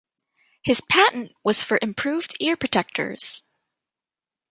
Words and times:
His 0.63 0.81
patent 0.89 1.31
was 1.43 1.61
for 1.63 1.77
improved 1.79 2.35
ear 2.39 2.57
protectors. 2.57 3.43